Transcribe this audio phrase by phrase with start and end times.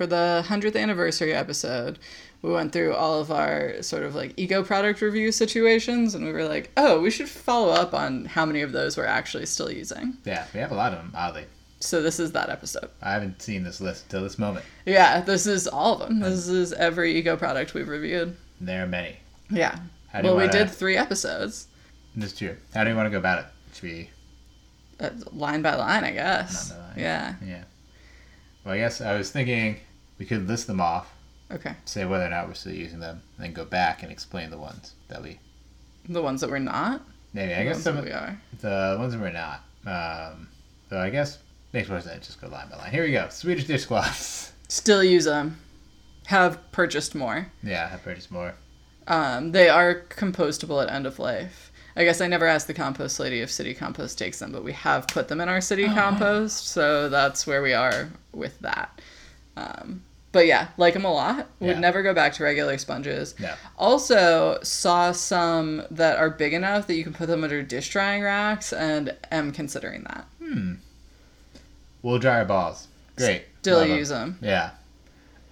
[0.00, 1.98] For the 100th anniversary episode,
[2.40, 6.32] we went through all of our sort of like eco product review situations, and we
[6.32, 9.70] were like, oh, we should follow up on how many of those we're actually still
[9.70, 10.14] using.
[10.24, 11.44] Yeah, we have a lot of them, oddly.
[11.80, 12.88] So, this is that episode.
[13.02, 14.64] I haven't seen this list until this moment.
[14.86, 16.20] Yeah, this is all of them.
[16.20, 18.34] This is every eco product we've reviewed.
[18.58, 19.16] There are many.
[19.50, 19.78] Yeah.
[20.10, 21.66] How do Well, we wanna- did three episodes,
[22.16, 22.56] This is true.
[22.72, 23.44] How do you want to go about it?
[23.74, 24.10] Should we?
[24.98, 26.70] uh, line by line, I guess.
[26.70, 26.98] Line by line.
[26.98, 27.34] Yeah.
[27.46, 27.64] Yeah.
[28.64, 29.76] Well, I guess I was thinking
[30.20, 31.12] we could list them off,
[31.50, 31.74] Okay.
[31.84, 34.58] say whether or not we're still using them, and then go back and explain the
[34.58, 35.40] ones that we.
[36.08, 37.02] The ones that we're not.
[37.32, 38.40] Maybe I the guess some of we are.
[38.60, 39.64] the ones that we're not.
[39.86, 40.48] Um,
[40.88, 41.38] so I guess
[41.72, 42.26] makes more sense.
[42.26, 42.90] Just go line by line.
[42.92, 43.28] Here we go.
[43.30, 44.52] Swedish dishcloths.
[44.68, 45.58] Still use them.
[46.26, 47.46] Have purchased more.
[47.62, 48.54] yeah, have purchased more.
[49.08, 51.72] Um, they are compostable at end of life.
[51.96, 54.72] I guess I never asked the compost lady if city compost takes them, but we
[54.72, 55.94] have put them in our city Oh.
[55.94, 59.00] compost, so that's where we are with that.
[59.56, 61.48] Um, but yeah, like them a lot.
[61.60, 61.78] Would Yeah.
[61.80, 63.34] never go back to regular sponges.
[63.38, 63.52] No.
[63.78, 68.22] Also saw some that are big enough that you can put them under dish drying
[68.22, 70.26] racks, and am considering that.
[70.42, 70.74] Hmm.
[72.02, 72.88] Wool dryer balls.
[73.16, 73.44] Great.
[73.60, 74.38] Still Love use them.
[74.40, 74.70] Yeah.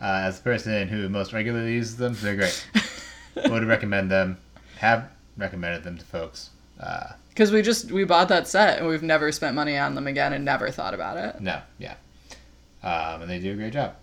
[0.01, 2.67] Uh, as the person who most regularly uses them, they're great.
[3.51, 4.39] Would recommend them.
[4.79, 6.51] Have recommended them to folks.
[6.81, 10.07] Uh, Because we just we bought that set and we've never spent money on them
[10.07, 11.41] again and never thought about it.
[11.41, 11.95] no, yeah.
[12.83, 13.95] Um, and they do a great job.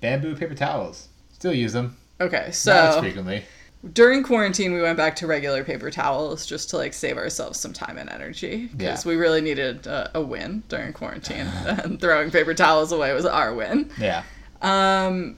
[0.00, 1.08] Bamboo paper towels.
[1.32, 1.96] Still use them.
[2.20, 3.44] Okay, Not as so frequently.
[3.92, 7.72] during quarantine we went back to regular paper towels just to like save ourselves some
[7.74, 9.08] time and energy because Yeah.
[9.10, 13.54] we really needed a, a win during quarantine and throwing paper towels away was our
[13.54, 13.90] win.
[14.00, 14.22] Yeah.
[14.62, 15.36] Um,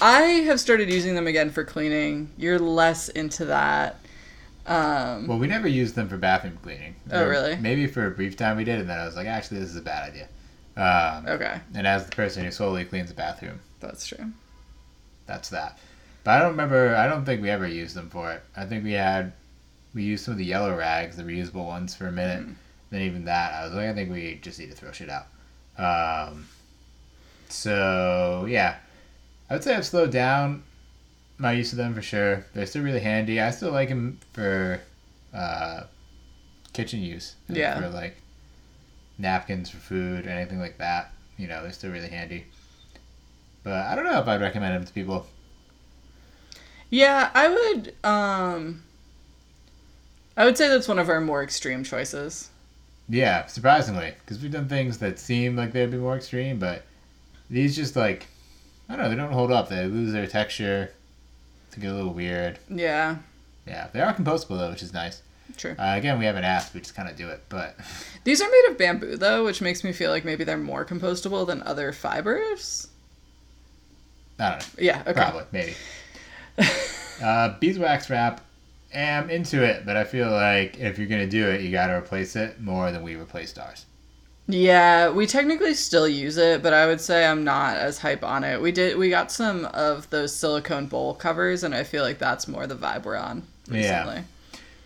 [0.00, 2.30] I have started using them again for cleaning.
[2.36, 3.98] You're less into that.
[4.66, 6.94] Um, Well, we never used them for bathroom cleaning.
[7.10, 7.56] Oh, really?
[7.56, 9.76] Maybe for a brief time we did, and then I was like, actually, this is
[9.76, 10.28] a bad idea.
[10.76, 14.32] Um, okay, And as the person who solely cleans the bathroom, that's true.
[15.26, 15.78] that's that.
[16.24, 16.94] But I don't remember.
[16.96, 18.42] I don't think we ever used them for it.
[18.56, 19.32] I think we had
[19.94, 22.46] we used some of the yellow rags, the reusable ones, for a minute.
[22.90, 25.26] Then even that, I was like, I think we just need to throw shit out.
[25.78, 26.46] Um,
[27.48, 28.76] so yeah,
[29.50, 30.62] I would say I've slowed down
[31.38, 32.46] my use of them for sure.
[32.54, 33.40] They're still really handy.
[33.40, 34.80] I still like them for
[35.34, 35.82] uh,
[36.72, 37.34] kitchen use.
[37.48, 37.80] Yeah.
[37.80, 38.16] For like
[39.18, 41.12] napkins for food or anything like that.
[41.36, 42.44] You know, they're still really handy.
[43.62, 45.26] But I don't know if I'd recommend them to people.
[46.90, 47.94] Yeah, I would.
[48.04, 48.82] Um,
[50.36, 52.50] I would say that's one of our more extreme choices.
[53.08, 56.84] Yeah, surprisingly, because we've done things that seem like they'd be more extreme, but
[57.50, 58.26] these just like
[58.88, 59.68] I don't know, they don't hold up.
[59.68, 60.92] They lose their texture.
[61.70, 62.58] They get a little weird.
[62.68, 63.16] Yeah,
[63.66, 65.22] Yeah, they are compostable though, which is nice.
[65.56, 65.74] True.
[65.78, 67.42] Uh, again, we haven't asked; we just kind of do it.
[67.48, 67.76] But
[68.24, 71.46] These are made of bamboo though, which makes me feel like maybe they're more compostable
[71.46, 72.88] than other fibers.
[74.38, 74.66] I don't know.
[74.78, 75.12] Yeah, okay.
[75.12, 75.74] Probably, maybe.
[77.22, 78.40] uh, beeswax wrap.
[78.94, 82.36] Am into it, but I feel like if you're gonna do it, you gotta replace
[82.36, 83.86] it more than we replaced ours.
[84.48, 88.44] Yeah, we technically still use it, but I would say I'm not as hype on
[88.44, 88.60] it.
[88.60, 92.46] We did we got some of those silicone bowl covers and I feel like that's
[92.46, 94.16] more the vibe we're on recently.
[94.16, 94.22] Yeah.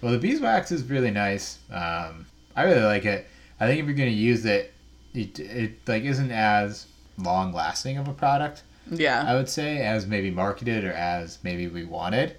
[0.06, 1.58] Well, the beeswax is really nice.
[1.68, 3.26] Um, I really like it.
[3.58, 4.72] I think if you're gonna use it,
[5.14, 6.86] it, it like isn't as
[7.18, 8.62] long lasting of a product.
[8.88, 9.24] Yeah.
[9.26, 12.36] I would say as maybe marketed or as maybe we wanted.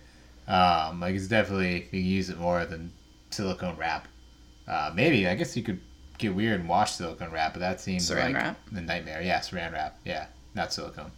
[0.48, 2.90] Um, like it's definitely you can use it more than
[3.32, 4.08] silicone wrap.
[4.66, 5.82] Uh, maybe I guess you could
[6.20, 8.60] get weird and wash silicone wrap, but that seems Saran like wrap?
[8.72, 9.22] the nightmare.
[9.22, 10.00] Yeah, saran wrap.
[10.06, 11.12] Yeah, not silicone.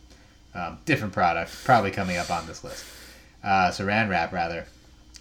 [0.55, 2.85] Um, different product, probably coming up on this list.
[3.43, 4.65] Uh, saran wrap rather,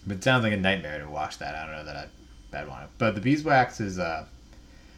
[0.08, 1.54] but it sounds like a nightmare to wash that.
[1.54, 1.96] I don't know that
[2.52, 2.90] I'd, I'd want it.
[2.98, 4.24] But the beeswax is uh,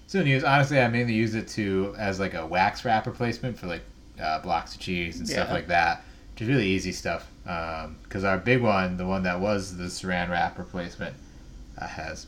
[0.06, 0.46] soon used.
[0.46, 3.82] Honestly, I mainly use it to as like a wax wrap replacement for like
[4.22, 6.04] uh, blocks of cheese and stuff like that.
[6.32, 7.26] Which is really easy stuff.
[7.42, 11.16] Because our big one, the one that was the saran wrap replacement,
[11.76, 12.26] uh, has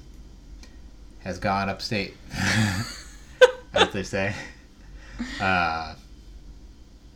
[1.20, 2.14] has gone upstate,
[3.74, 4.34] as they say.
[5.40, 5.94] Uh,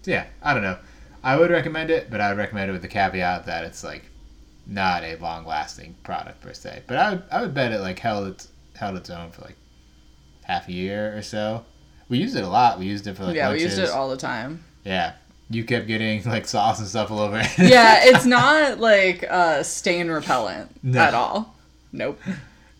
[0.02, 0.78] so yeah, I don't know.
[1.24, 4.04] I would recommend it, but I would recommend it with the caveat that it's like
[4.66, 6.82] not a long lasting product per se.
[6.86, 9.56] But I would I would bet it like held its held its own for like
[10.44, 11.64] half a year or so.
[12.08, 12.78] We used it a lot.
[12.78, 14.62] We used it for like yeah, we used it all the time.
[14.84, 15.14] Yeah.
[15.50, 17.50] you kept getting like sauce and stuff all over it.
[17.58, 21.00] yeah, it's not like uh, stain repellent No.
[21.00, 21.54] at all.
[21.92, 22.20] Nope.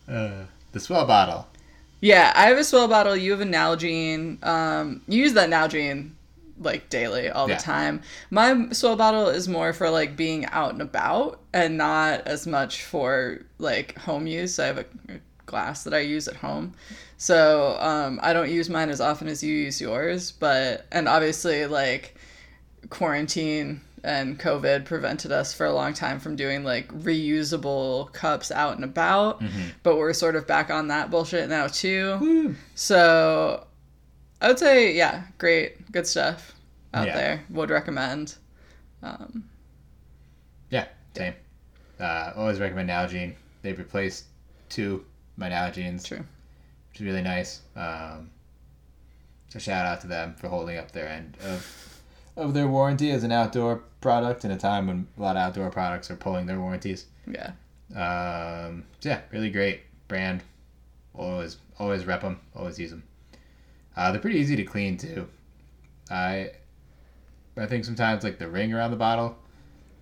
[0.07, 0.43] Uh,
[0.73, 1.47] the swell bottle.
[1.99, 3.15] Yeah, I have a swell bottle.
[3.15, 4.43] You have a Nalgene.
[4.45, 6.11] Um, you use that Nalgene
[6.59, 7.55] like daily, all Yeah.
[7.57, 8.01] the time.
[8.31, 12.83] My swell bottle is more for like being out and about, and not as much
[12.83, 14.57] for like home use.
[14.59, 16.73] I have a, a glass that I use at home,
[17.17, 20.31] so um, I don't use mine as often as you use yours.
[20.31, 22.15] But and obviously like
[22.89, 28.75] quarantine and COVID prevented us for a long time from doing like reusable cups out
[28.75, 29.41] and about.
[29.83, 32.55] But we're sort of back on that bullshit now too.
[32.75, 33.66] So
[34.41, 36.53] I would say, yeah, great, good stuff
[36.93, 37.15] out Yeah.
[37.15, 37.43] there.
[37.49, 38.35] Would recommend.
[39.03, 39.49] Um,
[40.69, 41.33] Yeah, same.
[41.99, 43.35] Uh, always recommend Nalgene.
[43.61, 44.25] They've replaced
[44.69, 45.05] two
[45.37, 46.17] my Nalgenes, true.
[46.89, 47.61] which is really nice.
[47.75, 48.29] Um,
[49.49, 51.93] so shout out to them for holding up their end of
[52.35, 55.71] of their warranty as an outdoor product in a time when a lot of outdoor
[55.71, 57.05] products are pulling their warranties.
[57.25, 57.51] Yeah.
[57.95, 60.43] Um, so yeah, really great brand.
[61.15, 62.39] Always, always rep them.
[62.55, 63.03] Always use them.
[63.97, 65.27] Uh, they're pretty easy to clean too.
[66.09, 66.51] I,
[67.57, 69.35] I think sometimes like the ring around the bottle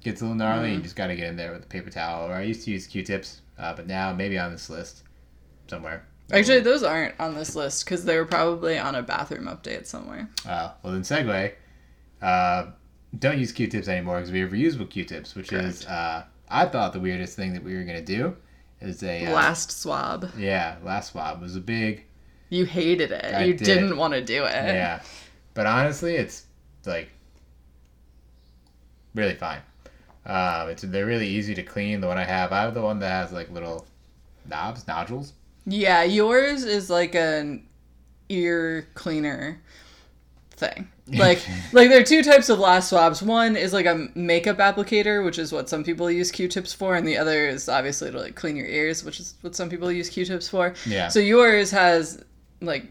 [0.03, 0.73] gets a little gnarly.
[0.73, 2.29] You just got to get in there with a paper towel.
[2.29, 5.03] Or I used to use Q-tips, uh, but now maybe on this list
[5.67, 6.05] somewhere.
[6.31, 10.29] Actually, those aren't on this list because they were probably on a bathroom update somewhere.
[10.45, 11.53] Uh, well then segue.
[12.21, 12.65] Uh,
[13.17, 16.99] don't use Q-tips anymore because we have reusable Q-tips, which is uh, I thought the
[16.99, 18.35] weirdest thing that we were gonna do
[18.81, 20.29] is a uh, Last swab.
[20.37, 22.04] yeah last swab was a big
[22.49, 23.33] You hated it.
[23.33, 23.65] I you did.
[23.65, 24.53] didn't want to do it.
[24.53, 25.01] Yeah,
[25.53, 26.45] but honestly, it's
[26.85, 27.09] like
[29.13, 29.59] really fine.
[30.25, 32.01] Um, it's they're really easy to clean.
[32.01, 33.85] The one I have, I have the one that has like little
[34.49, 35.33] knobs, nodules.
[35.65, 37.67] Yeah, yours is like an
[38.29, 39.61] ear cleaner
[40.51, 40.89] thing.
[41.07, 41.39] Like
[41.71, 43.21] like there are two types of last swabs.
[43.21, 47.07] One is like a makeup applicator, which is what some people use Q-tips for, and
[47.07, 50.09] the other is obviously to like clean your ears, which is what some people use
[50.09, 50.73] Q-tips for.
[50.83, 51.09] Yeah.
[51.09, 52.23] So yours has
[52.61, 52.85] like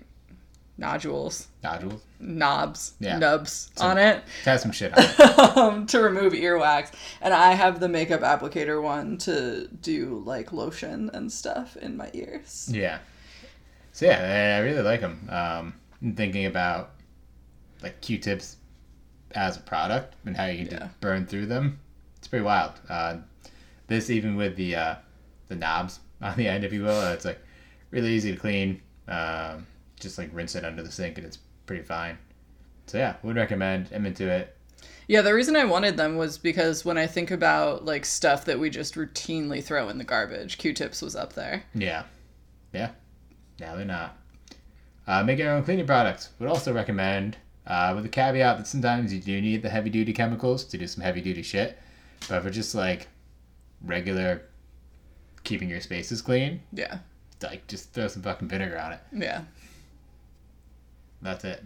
[0.76, 2.02] nodules, Nodules.
[2.18, 3.18] knobs, Yeah.
[3.18, 5.38] nubs on it It has some shit on it.
[5.56, 6.90] um, to remove earwax,
[7.20, 12.10] and I have the makeup applicator one to do like lotion and stuff in my
[12.12, 12.68] ears.
[12.72, 12.98] yeah.
[13.92, 15.28] So yeah, I I really like them.
[15.30, 16.90] Um, I'm thinking about
[17.82, 18.56] like Q-tips
[19.32, 20.88] as a product and how you can Yeah.
[21.00, 21.78] burn through them.
[22.18, 22.72] It's pretty wild.
[22.88, 23.18] Uh,
[23.86, 24.94] this even with the uh,
[25.48, 27.38] the knobs on the end, if you will, uh, it's like
[27.92, 28.80] really easy to clean.
[29.08, 29.66] Um,
[30.00, 32.18] just like rinse it under the sink and it's pretty fine.
[32.86, 33.88] So yeah, would recommend.
[33.94, 34.56] I'm into it.
[35.06, 38.58] Yeah, the reason I wanted them was because when I think about like stuff that
[38.58, 41.64] we just routinely throw in the garbage, Q-tips was up there.
[41.74, 42.04] Yeah,
[42.72, 42.90] yeah.
[43.60, 44.16] Now they're not.
[45.06, 46.30] Uh, make your own cleaning products.
[46.38, 47.36] Would also recommend,
[47.66, 50.86] uh, with the caveat that sometimes you do need the heavy duty chemicals to do
[50.86, 51.78] some heavy duty shit.
[52.28, 53.08] But for just like
[53.82, 54.42] regular
[55.44, 56.98] keeping your spaces clean, Yeah.
[57.42, 59.00] Like just throw some fucking vinegar on it.
[59.12, 59.42] Yeah.
[61.22, 61.62] That's it.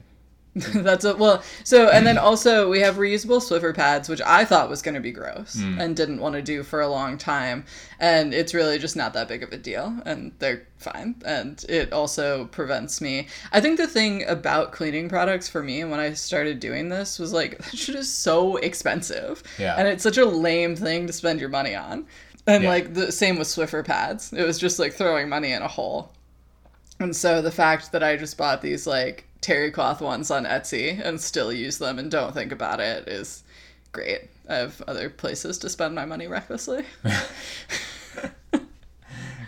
[0.74, 1.42] That's a well.
[1.62, 5.00] So and then also we have reusable Swiffer pads, which I thought was going to
[5.00, 5.80] be gross hmm.
[5.80, 7.64] and didn't want to do for a long time,
[8.00, 11.16] and it's really just not that big of a deal, and they're fine.
[11.24, 13.28] And it also prevents me.
[13.52, 17.32] I think the thing about cleaning products for me when I started doing this was
[17.32, 19.76] like that shit is so expensive, Yeah.
[19.78, 22.06] and it's such a lame thing to spend your money on.
[22.48, 22.70] And Yeah.
[22.70, 26.12] like the same with Swiffer pads, it was just like throwing money in a hole.
[26.98, 31.00] And so the fact that I just bought these like terry cloth ones on Etsy
[31.04, 33.44] and still use them and don't think about it is
[33.92, 34.22] great.
[34.48, 36.84] I have other places to spend my money recklessly.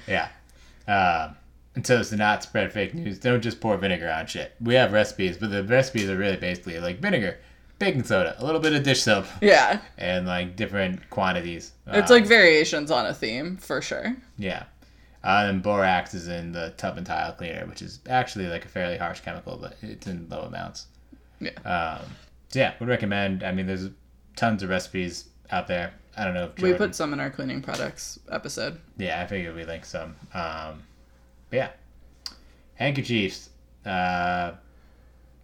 [0.07, 0.29] Yeah.
[0.89, 1.37] Um,
[1.77, 4.53] and so to not spread fake news, don't just pour vinegar on shit.
[4.61, 7.39] We have recipes, but the recipes are really basically like vinegar,
[7.81, 9.81] baking soda, a little bit of dish soap, yeah.
[9.99, 11.73] and like different quantities.
[11.89, 14.15] It's Um, like variations on a theme for sure.
[14.39, 14.65] Yeah.
[15.25, 18.69] Uh, and borax is in the tub and tile cleaner, which is actually like a
[18.69, 20.87] fairly harsh chemical, but it's in low amounts.
[21.41, 21.51] Yeah.
[21.65, 22.07] Um,
[22.49, 23.43] so yeah, would recommend.
[23.43, 23.89] I mean, there's
[24.37, 25.93] tons of recipes out there.
[26.17, 28.79] I don't know if We put some in our cleaning products episode.
[28.99, 30.17] Yeah, I figured we link some.
[30.35, 30.83] Um,
[31.49, 31.71] but yeah,
[32.75, 33.51] handkerchiefs.
[33.87, 34.53] Uh,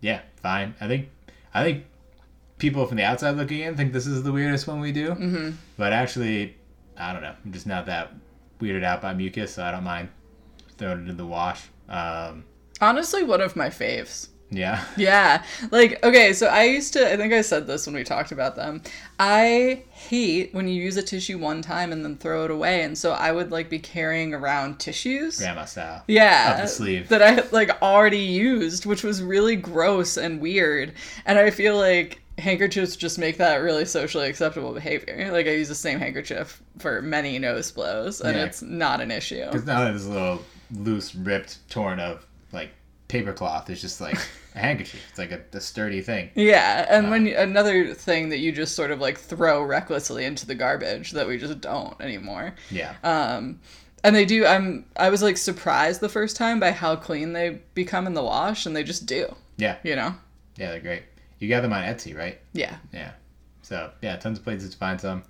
[0.00, 0.74] yeah, fine.
[0.80, 1.08] I think
[1.54, 1.84] I think
[2.58, 5.10] people from the outside looking in think this is the weirdest one we do.
[5.10, 5.50] Mm-hmm.
[5.76, 6.56] But actually,
[6.96, 7.34] I don't know.
[7.44, 8.12] I'm just not that
[8.60, 10.08] weirded out by mucus, so I don't mind
[10.78, 11.62] throwing it in the wash.
[11.88, 12.44] Um,
[12.80, 14.28] Honestly, one of my faves.
[14.50, 15.42] yeah, Yeah.
[15.70, 18.54] Like, okay, so I used to, I think I said this when we talked about
[18.56, 18.82] them.
[19.18, 22.82] I hate when you use a tissue one time and then throw it away.
[22.82, 25.38] And so I would like be carrying around tissues.
[25.38, 26.04] grandma style.
[26.06, 26.52] Yeah.
[26.56, 27.08] Up the sleeve.
[27.08, 30.92] That I had like already used, which was really gross and weird.
[31.24, 35.30] And I feel like handkerchiefs just make that really socially acceptable behavior.
[35.32, 38.44] Like I use the same handkerchief for many nose blows, and Yeah.
[38.44, 39.44] it's not an issue.
[39.46, 42.70] Because now that this little loose, ripped, torn of like
[43.08, 44.18] paper cloth is just like
[44.54, 45.00] a handkerchief.
[45.10, 46.30] It's like a, a sturdy thing.
[46.34, 50.46] Yeah, and when you, another thing that you just sort of like throw recklessly into
[50.46, 52.54] the garbage that we just don't anymore.
[52.70, 52.94] Yeah.
[53.02, 53.60] Um,
[54.04, 54.44] and they do.
[54.46, 54.84] I'm.
[54.96, 58.66] I was like surprised the first time by how clean they become in the wash,
[58.66, 59.34] and they just do.
[59.56, 59.76] yeah.
[59.82, 60.14] You know.
[60.56, 61.02] Yeah, they're great.
[61.38, 62.40] You got them on Etsy, right?
[62.52, 62.76] Yeah.
[62.92, 63.12] Yeah.
[63.62, 65.22] So yeah, tons of places to find some.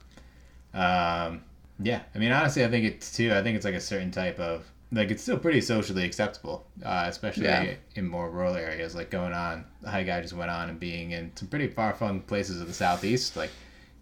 [0.75, 1.43] Um,
[1.81, 3.33] yeah, I mean honestly, I think it's too.
[3.33, 7.05] I think it's like a certain type of like it's still pretty socially acceptable, uh,
[7.09, 7.75] especially Yeah.
[7.97, 8.95] in more rural areas.
[8.95, 11.93] Like going on, the hike I just went on and being in some pretty far
[11.95, 13.37] flung places of the southeast.
[13.37, 13.51] Like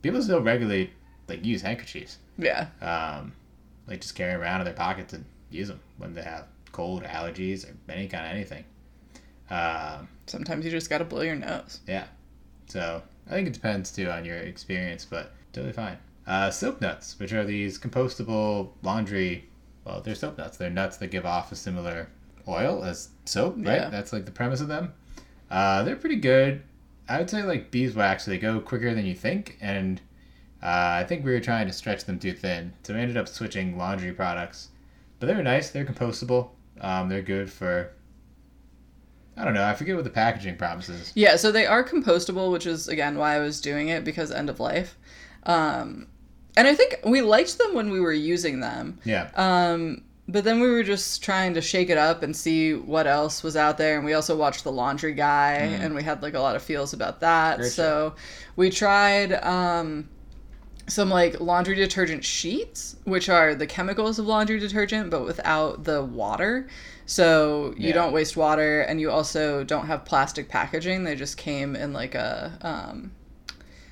[0.02, 0.90] people still regularly
[1.28, 2.66] like use handkerchiefs, Yeah.
[2.82, 3.32] um,
[3.88, 7.02] like just carry 'em around in their pockets and use them when they have cold,
[7.04, 8.64] allergies, or any kind of anything.
[9.50, 11.80] Um, Sometimes you just gotta blow your nose.
[11.86, 12.06] yeah.
[12.66, 15.98] So I think it depends too on your experience, but totally fine.
[16.26, 19.48] Uh, soap nuts, which are these compostable laundry.
[19.84, 20.56] Well, they're soap nuts.
[20.56, 22.08] They're nuts that give off a similar
[22.48, 23.82] oil as soap, right?
[23.82, 23.88] Yeah.
[23.90, 24.94] That's like the premise of them.
[25.50, 26.62] Uh, they're pretty good.
[27.06, 28.24] I would say like beeswax.
[28.24, 30.00] They go quicker than you think, and
[30.62, 33.28] uh, I think we were trying to stretch them too thin, so we ended up
[33.28, 34.68] switching laundry products.
[35.20, 35.68] But they're nice.
[35.70, 36.48] They're compostable.
[36.80, 37.92] Um, they're good for.
[39.36, 39.64] I don't know.
[39.64, 41.12] I forget what the packaging promises.
[41.14, 44.48] Yeah, so they are compostable, which is again why I was doing it because end
[44.48, 44.96] of life.
[45.44, 46.06] Um,
[46.56, 48.98] and I think we liked them when we were using them.
[49.04, 49.30] Yeah.
[49.34, 53.42] Um, but then we were just trying to shake it up and see what else
[53.42, 53.96] was out there.
[53.96, 56.94] And we also watched The Laundry Guy, and we had like a lot of feels
[56.94, 57.56] about that.
[57.56, 57.60] Mm.
[57.60, 58.14] Great so
[58.56, 60.08] we tried um,
[60.86, 66.02] some like laundry detergent sheets, which are the chemicals of laundry detergent, but without the
[66.04, 66.68] water.
[67.06, 67.94] So you Yeah.
[67.94, 71.04] don't waste water, and you also don't have plastic packaging.
[71.04, 73.12] They just came in like a um,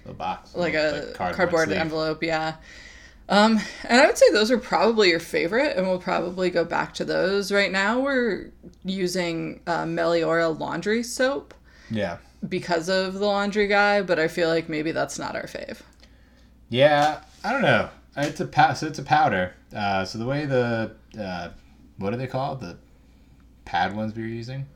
[0.04, 1.78] little box, like a cardboard, sleeve.
[1.78, 2.56] envelope, yeah.
[3.28, 6.92] Um, and I would say those are probably your favorite, and we'll probably go back
[6.94, 7.52] to those.
[7.52, 8.50] Right now, we're
[8.84, 11.54] using uh, Meliora laundry soap
[11.90, 15.78] Yeah, because of the laundry guy, but I feel like maybe that's not our fave.
[16.72, 17.20] Yeah.
[17.44, 17.88] I don't know.
[18.16, 19.54] It's a pow- so it's a powder.
[19.74, 21.50] Uh, so the way the uh,
[21.98, 22.60] what are they called?
[22.60, 22.76] The
[23.64, 24.66] pad ones we were using.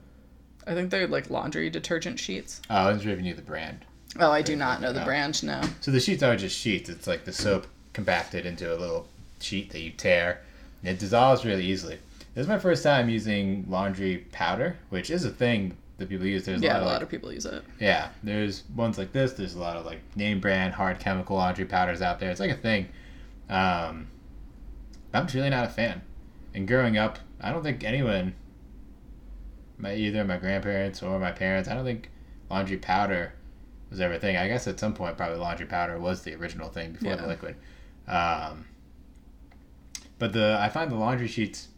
[0.66, 2.60] I think they're like laundry detergent sheets.
[2.70, 3.84] Oh, I was giving you the brand.
[4.18, 5.04] Oh, I do not know the Oh.
[5.04, 5.42] brand.
[5.42, 5.60] No.
[5.80, 6.88] So the sheets are just sheets.
[6.88, 9.06] It's like the soap compacted into a little
[9.40, 10.40] sheet that you tear.
[10.82, 11.98] It dissolves really easily.
[12.34, 16.44] This is my first time using laundry powder, which is a thing that people use.
[16.44, 17.62] There's a Yeah, lot a of lot like, of people use it.
[17.80, 19.32] Yeah, there's ones like this.
[19.32, 22.30] There's a lot of like name brand hard chemical laundry powders out there.
[22.30, 22.88] It's like a thing.
[23.48, 24.08] Um,
[25.14, 26.02] I'm truly not a fan.
[26.54, 28.34] And growing up, I don't think anyone,
[29.78, 32.10] my either my grandparents or my parents, I don't think
[32.50, 33.32] laundry powder
[33.90, 34.36] was ever a thing.
[34.36, 37.16] I guess at some point probably laundry powder was the original thing before Yeah.
[37.16, 37.56] the liquid.
[38.08, 38.66] Um,
[40.18, 41.68] but the I find the laundry sheets.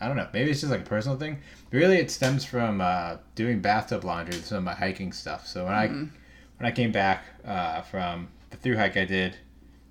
[0.00, 0.28] I don't know.
[0.32, 1.38] Maybe it's just like a personal thing.
[1.70, 5.46] Really, it stems from uh, doing bathtub laundry with some of my hiking stuff.
[5.46, 6.10] So when I when
[6.60, 9.36] I came back uh, from the through hike I did,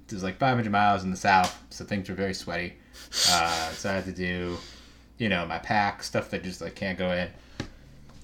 [0.07, 2.73] it was like 500 miles in the south, so things were very sweaty.
[3.29, 4.57] Uh, so I had to do,
[5.17, 7.29] you know, my pack stuff that just like can't go in.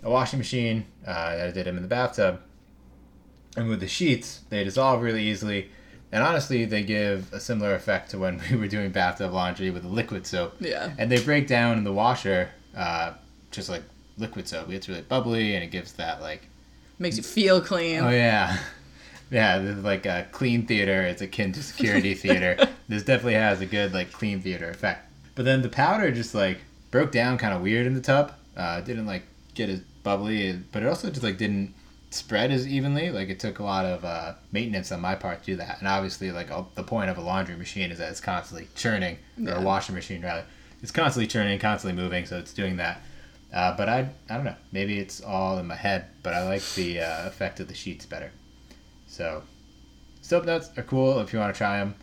[0.03, 0.85] A washing machine.
[1.05, 2.41] Uh, I did them in the bathtub,
[3.57, 5.69] and with the sheets, they dissolve really easily.
[6.13, 9.84] And honestly, they give a similar effect to when we were doing bathtub laundry with
[9.84, 10.91] the liquid soap Yeah.
[10.98, 13.13] and they break down in the washer uh,
[13.51, 13.84] just like
[14.18, 14.70] liquid soap.
[14.72, 16.48] It's really bubbly and it gives that like
[17.00, 18.00] Makes you feel clean.
[18.01, 18.58] oh yeah
[19.32, 21.01] yeah this is like a clean theater.
[21.03, 22.58] It's akin to security theater.
[22.88, 25.10] This definitely has a good like clean theater effect.
[25.36, 26.60] But then the powder just like
[26.91, 28.34] broke down kind of weird in the tub.
[28.58, 29.24] Uh, didn't like
[29.56, 31.74] get as bubbly, but it also just like didn't
[32.12, 33.10] spread as evenly.
[33.10, 35.80] Like it took a lot of uh, maintenance on my part to do that.
[35.80, 39.18] And obviously, like all, the point of a laundry machine is that it's constantly churning,
[39.39, 39.60] or Yeah.
[39.60, 40.46] a washing machine rather.
[40.82, 43.01] It's constantly churning, constantly moving, so it's doing that.
[43.53, 44.56] Uh, but I, I don't know.
[44.72, 48.06] Maybe it's all in my head, but I like the uh, effect of the sheets
[48.06, 48.32] better.
[49.08, 49.44] So,
[50.22, 51.96] soap nuts are cool if you want to try them.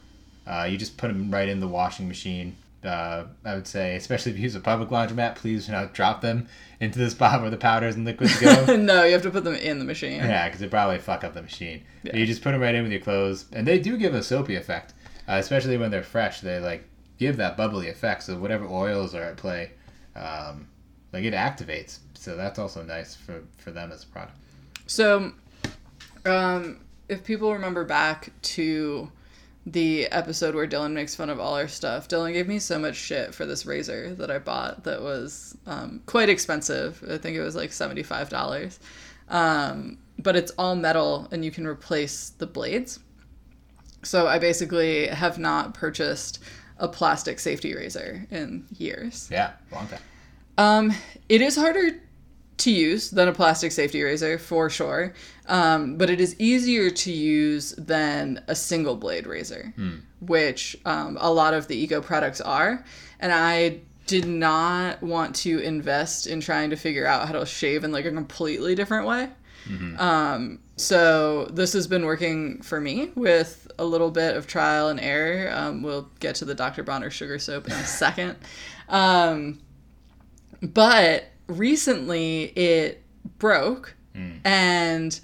[0.46, 2.56] Uh, you just put them right in the washing machine.
[2.84, 6.20] Uh, I would say, especially if you use a public laundromat, please do not drop
[6.20, 6.46] them
[6.78, 8.76] into the spot where the powders and liquids go.
[8.76, 10.20] no, you have to put them in the machine.
[10.20, 11.82] yeah, because it probably fuck up the machine.
[12.04, 12.16] Yeah.
[12.16, 14.54] You just put them right in with your clothes, and they do give a soapy
[14.54, 14.94] effect,
[15.28, 16.40] uh, especially when they're fresh.
[16.40, 16.84] They like
[17.18, 18.22] give that bubbly effect.
[18.22, 19.72] So whatever oils are at play,
[20.14, 20.68] um,
[21.12, 21.98] like it activates.
[22.14, 24.36] So that's also nice for for them as a product.
[24.86, 25.32] So,
[26.24, 29.10] um, if people remember back to
[29.72, 32.96] the episode where Dylan makes fun of all our stuff, Dylan gave me so much
[32.96, 37.02] shit for this razor that I bought that was um, quite expensive.
[37.08, 38.78] I think it was like $75.
[39.28, 43.00] Um, but it's all metal and you can replace the blades.
[44.02, 46.42] So I basically have not purchased
[46.78, 49.28] a plastic safety razor in years.
[49.30, 50.00] Yeah, long time.
[50.56, 50.92] Um,
[51.28, 52.00] it is harder
[52.58, 55.14] to use than a plastic safety razor for sure,
[55.48, 59.72] um, but it is easier to use than a single blade razor,
[60.20, 62.84] which um, a lot of the eco products are.
[63.20, 67.84] And I did not want to invest in trying to figure out how to shave
[67.84, 69.28] in like a completely different way.
[70.00, 74.98] Um, so this has been working for me with a little bit of trial and
[75.00, 75.50] error.
[75.52, 76.82] Um, we'll get to the Dr.
[76.82, 78.36] Bronner sugar soap in a second.
[78.88, 79.58] Um,
[80.62, 83.02] but recently it
[83.38, 83.94] broke
[84.44, 85.20] and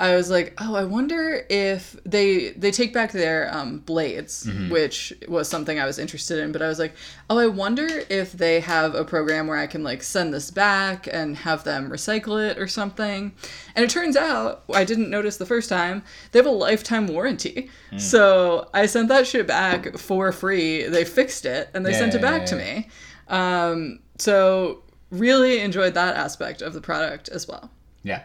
[0.00, 5.12] I was like, oh, I wonder if they they take back their um, blades, which
[5.26, 6.52] was something I was interested in.
[6.52, 6.94] But I was like,
[7.28, 11.08] oh, I wonder if they have a program where I can like send this back
[11.12, 13.32] and have them recycle it or something.
[13.74, 17.68] And it turns out I didn't notice the first time they have a lifetime warranty.
[17.96, 20.84] So I sent that shit back for free.
[20.84, 22.62] They fixed it and they sent it back to Yeah.
[22.76, 22.88] me.
[23.26, 27.70] Um, so really enjoyed that aspect of the product as well.
[28.04, 28.22] Yeah.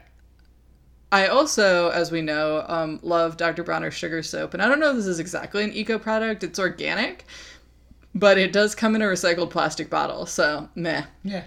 [1.13, 3.63] I also, as we know, um, love Dr.
[3.63, 4.53] Bronner's sugar soap.
[4.53, 7.25] And I don't know if this is exactly an eco product, it's organic,
[8.15, 10.25] but it does come in a recycled plastic bottle.
[10.25, 11.03] So, meh.
[11.23, 11.43] Yeah.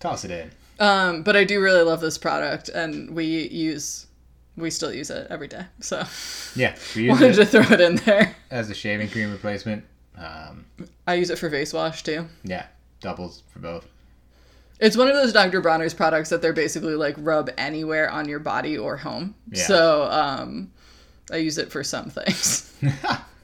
[0.00, 0.50] Toss it in.
[0.80, 4.06] Um, but I do really love this product, and we use,
[4.56, 5.64] we still use it every day.
[5.80, 6.02] So,
[6.56, 6.74] Yeah.
[6.96, 8.34] We use wanted to throw it in there.
[8.50, 9.84] as a shaving cream replacement.
[10.18, 10.64] Um,
[11.06, 12.26] I use it for face wash too.
[12.42, 12.66] yeah.
[13.00, 13.86] Doubles for both.
[14.80, 15.60] It's one of those Dr.
[15.60, 19.34] Bronner's products that they're basically like rub anywhere on your body or home.
[19.50, 19.62] Yeah.
[19.62, 20.72] So, um,
[21.30, 22.72] I use it for some things.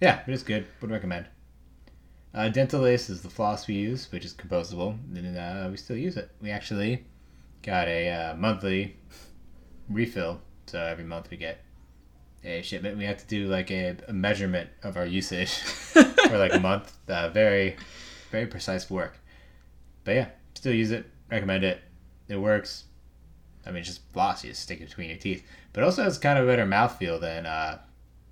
[0.00, 0.66] Yeah, it is good.
[0.80, 1.26] Would recommend.
[2.34, 5.96] Uh, Dental Lace is the floss we use, which is compostable, and uh, we still
[5.96, 6.30] use it.
[6.42, 7.06] We actually
[7.62, 8.96] got a uh, monthly
[9.88, 11.64] refill, so every month we get
[12.44, 12.98] a shipment.
[12.98, 16.92] We have to do like a, a measurement of our usage for like a month.
[17.08, 17.76] Uh, very,
[18.30, 19.18] very precise work.
[20.04, 20.28] But yeah,
[20.66, 21.06] still use it.
[21.30, 21.80] Recommend it.
[22.28, 22.84] It works.
[23.64, 24.42] I mean, it's just floss.
[24.42, 25.44] You just stick it between your teeth.
[25.72, 27.78] But also has kind of a better mouthfeel than uh,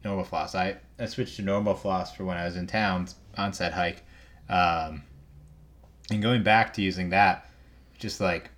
[0.05, 0.57] normal floss.
[0.57, 3.07] I, I switched to normal floss for when I was in town
[3.39, 4.03] on said hike.
[4.49, 5.05] Um,
[6.11, 7.49] and going back to using that,
[8.01, 8.51] just like,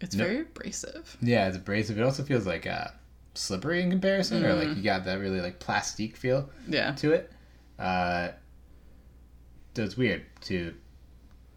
[0.00, 1.18] It's No- very abrasive.
[1.20, 1.98] yeah, it's abrasive.
[1.98, 2.88] It also feels like uh,
[3.34, 6.92] slippery in comparison, or like you got that really like plastique feel Yeah.
[6.92, 7.30] to it.
[7.78, 8.28] Uh,
[9.76, 10.72] so it's weird to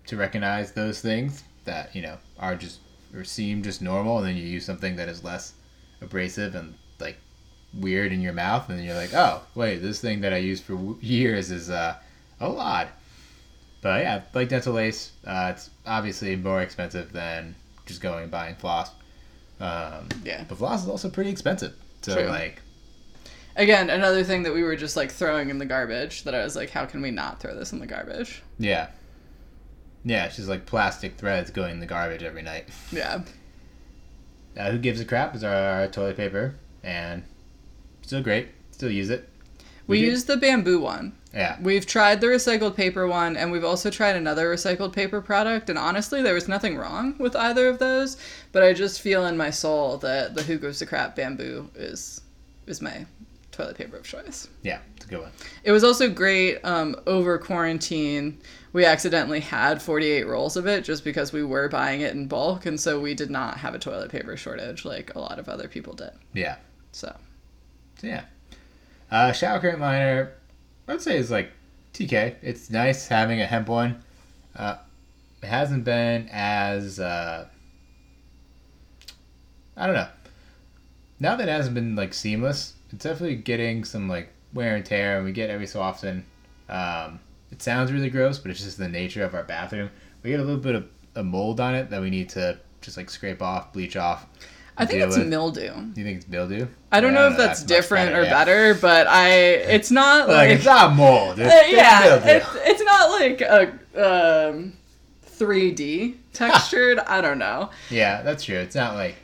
[0.08, 2.80] to recognize those things that you know are just
[3.16, 5.54] or seem just normal, and then you use something that is less
[6.02, 7.18] abrasive and like
[7.74, 10.64] weird in your mouth, and then you're like, oh wait, this thing that I used
[10.64, 11.96] for years is uh,
[12.40, 12.88] a lot.
[13.82, 17.54] But yeah, like dental lace, uh, it's obviously more expensive than
[17.86, 18.90] just going and buying floss.
[19.60, 20.46] Um, Yeah.
[20.48, 21.74] but floss is also pretty expensive.
[22.02, 22.28] So True.
[22.28, 22.62] like,
[23.56, 26.56] Again, another thing that we were just like throwing in the garbage that I was
[26.56, 28.42] like, how can we not throw this in the garbage?
[28.58, 28.88] Yeah.
[30.06, 32.68] Yeah, she's like plastic threads going in the garbage every night.
[32.92, 33.22] Yeah.
[34.58, 37.24] Uh, Who Gives a Crap is our, our toilet paper, and
[38.02, 38.50] still great.
[38.72, 39.30] Still use it.
[39.88, 41.14] We did- used the bamboo one.
[41.34, 41.58] Yeah.
[41.62, 45.68] We've tried the recycled paper one, and we've also tried another recycled paper product.
[45.70, 48.18] And honestly, there was nothing wrong with either of those.
[48.52, 52.22] But I just feel in my soul that the Who Gives a Crap bamboo is
[52.68, 53.06] is my
[53.52, 54.48] toilet paper of choice.
[54.62, 55.32] Yeah, it's a good one.
[55.64, 58.38] It was also great um, over quarantine.
[58.74, 62.66] We accidentally had 48 rolls of it just because we were buying it in bulk,
[62.66, 65.68] and so we did not have a toilet paper shortage like a lot of other
[65.68, 66.12] people did.
[66.34, 66.58] Yeah.
[66.92, 67.16] So
[68.02, 68.26] So yeah.
[69.12, 70.34] Uh, shower curtain liner,
[70.88, 71.52] I'd say is like
[71.94, 72.36] TK.
[72.42, 74.04] It's nice having a hemp one.
[74.56, 74.78] Uh,
[75.44, 77.46] it hasn't been as uh,
[79.78, 80.10] I don't know.
[81.20, 85.18] Now that it hasn't been like seamless, it's definitely getting some like wear and tear,
[85.18, 86.26] and we get every so often.
[86.70, 87.20] Um,
[87.54, 89.92] it sounds really gross, but it's just the nature of our bathroom.
[90.24, 92.98] We get a little bit of a mold on it that we need to just
[92.98, 94.26] like scrape off, bleach off.
[94.76, 95.28] I think it's with.
[95.28, 95.72] mildew.
[95.96, 96.66] You think it's mildew?
[96.92, 98.32] I don't Yeah, know if that's, much different or yeah.
[98.32, 101.38] better, but I it's not Like, like, it's not mold.
[101.40, 102.28] It's, Uh, it's yeah, mildew.
[102.28, 104.74] it's, it's not like a um,
[105.28, 106.98] 3D textured.
[107.00, 107.70] I don't know.
[107.92, 108.58] yeah, that's true.
[108.58, 109.16] It's not like.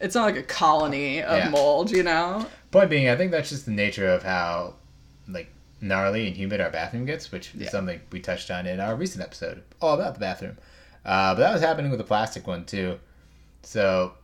[0.00, 1.48] It's not like a colony of Yeah.
[1.48, 2.46] mold, you know.
[2.70, 4.74] Point being, I think that's just the nature of how,
[5.28, 7.66] like, gnarly and humid our bathroom gets, which Yeah.
[7.66, 10.56] is something we touched on in our recent episode, all about the bathroom.
[11.04, 12.98] Uh, but that was happening with the plastic one too.
[13.62, 14.14] So,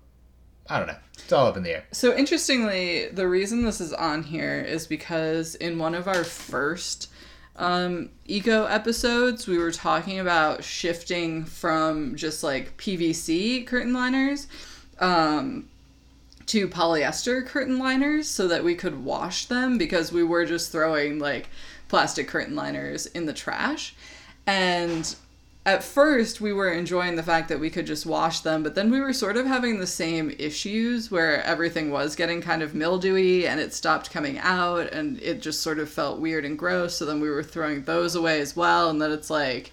[0.69, 0.97] I don't know.
[1.19, 1.85] It's all up in the air.
[1.93, 7.11] So interestingly, the reason this is on here is because in one of our first
[7.57, 14.49] um, eco episodes, we were talking about shifting from just like PVC curtain liners
[14.99, 15.69] um,
[16.47, 21.19] to polyester curtain liners so that we could wash them because we were just throwing
[21.19, 21.49] like
[21.89, 23.95] plastic curtain liners in the trash.
[24.47, 25.15] And
[25.67, 28.91] at first we were enjoying the fact that we could just wash them, but then
[28.91, 33.47] we were sort of having the same issues where everything was getting kind of mildewy
[33.47, 36.97] and it stopped coming out and it just sort of felt weird and gross.
[36.97, 38.91] So then we were throwing those away as well.
[38.91, 39.73] And then it's like,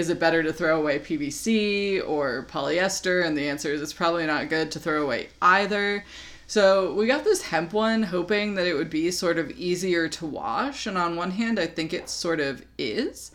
[0.00, 3.24] is it better to throw away PVC or polyester?
[3.24, 6.04] And the answer is it's probably not good to throw away either.
[6.48, 10.26] So we got this hemp one hoping that it would be sort of easier to
[10.26, 10.86] wash.
[10.86, 13.30] And on one hand, I think it sort of is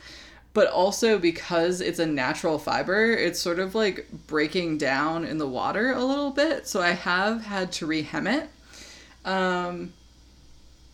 [0.56, 5.46] but also because it's a natural fiber, it's sort of like breaking down in the
[5.46, 6.66] water a little bit.
[6.66, 8.50] So I have had to rehem it.
[9.30, 9.92] Um,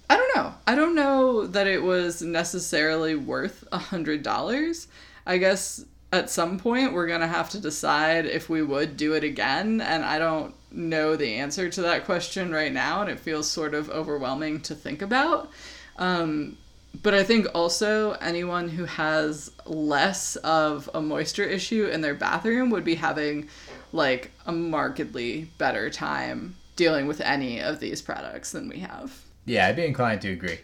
[0.09, 0.53] I don't know.
[0.65, 4.87] I don't know that it was necessarily worth a hundred dollars.
[5.25, 9.23] I guess at some point we're gonna have to decide if we would do it
[9.23, 13.49] again, and I don't know the answer to that question right now, and it feels
[13.49, 15.49] sort of overwhelming to think about.
[15.97, 16.57] Um,
[17.03, 22.69] but I think also anyone who has less of a moisture issue in their bathroom
[22.71, 23.47] would be having
[23.93, 29.21] like a markedly better time dealing with any of these products than we have.
[29.45, 30.59] Yeah, I'd be inclined to agree.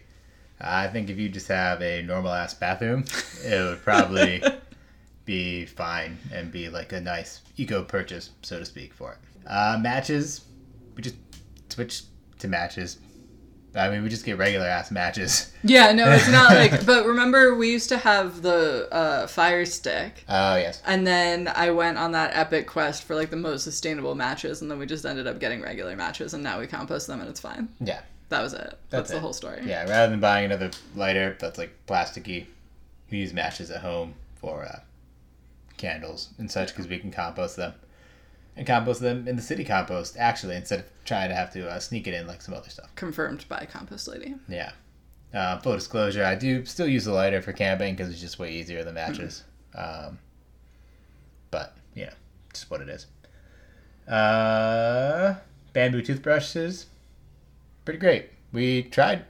[0.59, 3.05] I think if you just have a normal ass bathroom,
[3.43, 4.43] it would probably
[5.25, 9.17] be fine and be like a nice eco purchase, so to speak, for it.
[9.47, 10.45] Uh, matches,
[10.95, 11.15] we just
[11.69, 12.03] switch
[12.39, 12.97] to matches
[13.77, 15.53] I mean, we just get regular ass matches.
[15.63, 16.85] Yeah, no, it's not like.
[16.85, 20.23] But remember, we used to have the uh, fire stick.
[20.29, 20.81] Oh yes.
[20.85, 24.71] And then I went on that epic quest for like the most sustainable matches, and
[24.71, 27.41] then we just ended up getting regular matches, and now we compost them, and it's
[27.41, 27.67] fine.
[27.81, 27.99] Yeah.
[28.29, 28.59] That was it.
[28.59, 29.61] That's, that's the whole story.
[29.65, 32.45] Yeah, rather than buying another lighter that's like plasticky,
[33.09, 34.79] we use matches at home for uh,
[35.77, 37.73] candles and such because we can compost them
[38.57, 41.79] and compost them in the city compost actually instead of trying to have to uh,
[41.79, 42.93] sneak it in like some other stuff.
[42.95, 44.35] Confirmed by Compost Lady.
[44.49, 44.71] Yeah.
[45.33, 48.53] Uh, full disclosure, I do still use the lighter for camping because it's just way
[48.53, 49.43] easier than matches.
[49.43, 49.47] Mm-hmm.
[49.77, 50.17] Um,
[51.51, 51.75] but
[52.07, 52.13] know,
[52.51, 53.05] just what it is.
[54.11, 55.35] Uh,
[55.73, 56.87] bamboo toothbrushes,
[57.87, 58.29] pretty great.
[58.51, 59.23] We tried.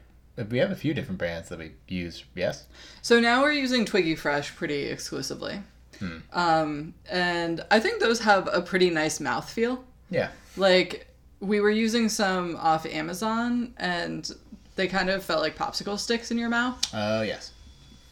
[0.50, 2.24] We have a few different brands that we use.
[2.34, 2.66] Yes.
[3.04, 5.60] So now we're using Twiggy Fresh pretty exclusively.
[6.00, 6.18] Hmm.
[6.34, 9.84] Um, and I think those have a pretty nice mouthfeel.
[10.10, 10.30] Yeah.
[10.56, 11.08] Like
[11.40, 14.28] we were using some off Amazon and
[14.76, 16.82] they kind of felt like popsicle sticks in your mouth.
[16.96, 17.52] Oh, uh, yes.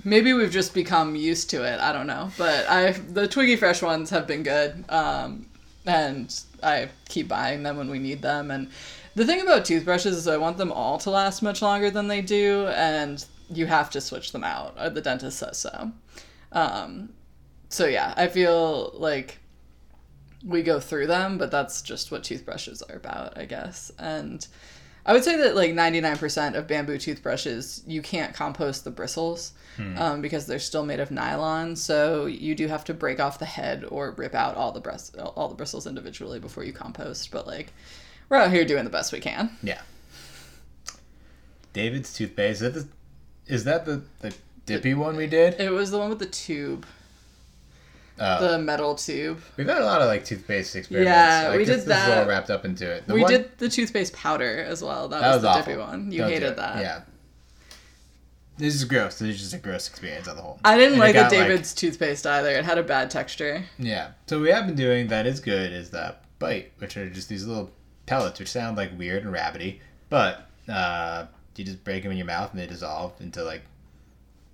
[0.04, 1.80] Maybe we've just become used to it.
[1.80, 5.48] I don't know, but I the Twiggy Fresh ones have been good, um,
[5.88, 8.52] and I keep buying them when we need them.
[8.52, 8.70] And
[9.16, 12.22] the thing about toothbrushes is I want them all to last much longer than they
[12.22, 14.76] do, and you have to switch them out.
[14.94, 15.92] The dentist says so.
[16.52, 17.10] Um,
[17.70, 19.40] so yeah, I feel like
[20.46, 23.92] we go through them, but that's just what toothbrushes are about, I guess.
[23.98, 24.46] And
[25.06, 29.98] I would say that like 99% of bamboo toothbrushes, you can't compost the bristles hmm.
[29.98, 31.76] um, because they're still made of nylon.
[31.76, 35.16] So you do have to break off the head or rip out all the brist-
[35.36, 37.32] all the bristles individually before you compost.
[37.32, 37.74] But like,
[38.30, 39.58] we're out here doing the best we can.
[39.62, 39.82] Yeah.
[41.74, 42.62] David's toothpaste.
[42.62, 42.88] Is that the,
[43.54, 44.34] is that the, the
[44.66, 45.60] dippy one we did?
[45.60, 46.86] It was the one with the tube.
[48.18, 49.42] Uh, the metal tube.
[49.58, 51.10] We've had a lot of like toothpaste experiments.
[51.10, 52.06] Yeah, like, we this, did that.
[52.06, 53.06] This is all wrapped up into it.
[53.08, 53.32] The we one...
[53.32, 55.10] did the toothpaste powder as well.
[55.10, 55.64] That, that was, was, the awful.
[55.64, 56.12] dippy one.
[56.12, 56.82] You Don't hated that.
[56.82, 57.02] Yeah.
[58.58, 59.20] This is gross.
[59.20, 60.62] This is just a gross experience on the whole.
[60.64, 61.78] I didn't and like the David's like...
[61.78, 62.52] toothpaste either.
[62.52, 63.66] It had a bad texture.
[63.78, 64.12] Yeah.
[64.28, 67.46] So we have been doing that is good is that bite, which are just these
[67.46, 67.70] little
[68.06, 72.28] pellets, which sound like weird and rabbity, but uh, you just break them in your
[72.28, 73.62] mouth and they dissolve into like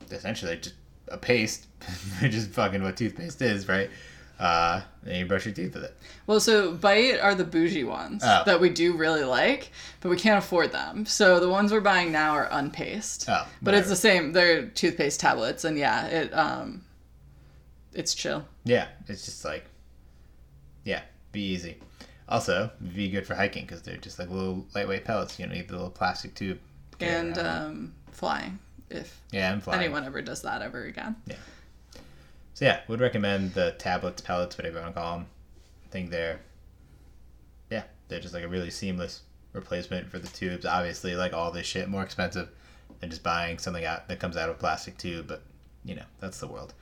[0.09, 0.75] essentially just
[1.07, 1.67] a paste,
[2.21, 3.89] which is fucking what toothpaste is, right?
[4.41, 5.95] uh, and you brush your teeth with it.
[6.25, 8.41] Well, so Bite are the bougie ones oh.
[8.45, 11.05] that we do really like, but we can't afford them.
[11.05, 13.25] So the ones we're buying now are unpaste.
[13.29, 14.33] Oh, but it's the same.
[14.33, 16.81] They're toothpaste tablets, and yeah, it um,
[17.93, 18.43] it's chill.
[18.63, 19.65] Yeah, it's just like,
[20.85, 21.77] yeah, be easy.
[22.31, 25.37] Also, be good for hiking because they're just like little lightweight pellets.
[25.37, 26.59] You don't need the little plastic tube.
[27.01, 28.57] And um, flying,
[28.89, 29.81] if yeah, and flying.
[29.81, 31.17] anyone ever does that ever again.
[31.27, 31.35] Yeah.
[32.53, 35.27] So yeah, would recommend the tablets, pellets, whatever you want to call them.
[35.85, 36.39] I think they're,
[37.69, 40.65] yeah, they're just like a really seamless replacement for the tubes.
[40.65, 42.47] Obviously, like all this shit, more expensive
[43.01, 45.27] than just buying something out that comes out of a plastic tube.
[45.27, 45.43] But
[45.83, 46.73] you know, that's the world.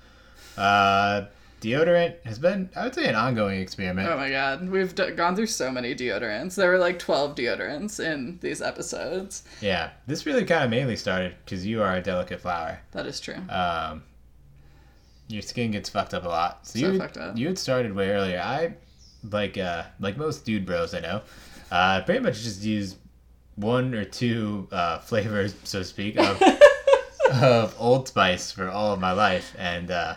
[0.55, 1.25] Uh,
[1.61, 4.09] deodorant has been, I would say, an ongoing experiment.
[4.09, 6.55] Oh my god, we've d- gone through so many deodorants.
[6.55, 9.43] There were like twelve deodorants in these episodes.
[9.61, 12.79] Yeah, this really kind of mainly started because you are a delicate flower.
[12.91, 13.37] That is true.
[13.49, 14.03] Um,
[15.27, 16.65] your skin gets fucked up a lot.
[16.67, 18.39] So, so you you had started way earlier.
[18.39, 18.73] I
[19.29, 21.21] like uh like most dude bros I know.
[21.71, 22.95] Uh, pretty much just use
[23.55, 26.41] one or two uh, flavors, so to speak, of,
[27.41, 30.15] of Old Spice for all of my life, and uh,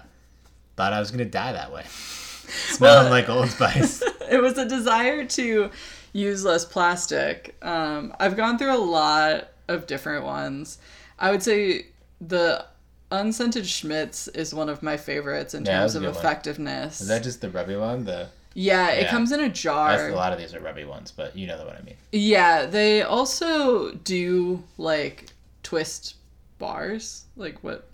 [0.83, 4.03] thought I was gonna die that way, smelling Well- like Old Spice.
[4.31, 5.71] it was a desire to
[6.13, 7.55] use less plastic.
[7.63, 10.79] Um, I've gone through a lot of different ones.
[11.19, 11.87] I would say
[12.21, 12.65] the
[13.13, 16.19] unscented Schmidt's is one of my favorites in Yeah, terms of good one.
[16.19, 17.01] effectiveness.
[17.01, 18.05] Is that just the rubby one?
[18.05, 19.11] The yeah, it Yeah.
[19.11, 19.97] comes in a jar.
[19.97, 21.97] that's, a lot of these are rubby ones, but you know what I mean.
[22.11, 25.29] Yeah, they also do like
[25.63, 26.17] twist
[26.59, 27.25] bars.
[27.37, 27.89] Like what